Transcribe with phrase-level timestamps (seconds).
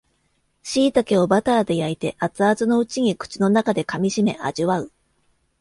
[0.63, 4.91] しいたけをバターで焼いて熱々のうちに口の中で噛みしめ味わう